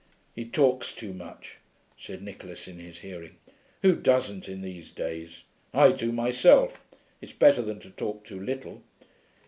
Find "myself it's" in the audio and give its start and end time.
6.11-7.33